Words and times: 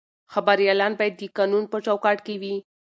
خبریالان 0.33 0.93
باید 0.99 1.15
د 1.17 1.21
قانون 1.37 1.63
په 1.71 1.77
چوکاټ 1.85 2.17
کې 2.25 2.35
وي. 2.41 2.55